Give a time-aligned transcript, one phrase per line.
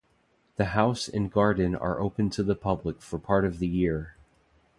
[0.55, 4.15] The house and garden are open to the public for part of the year.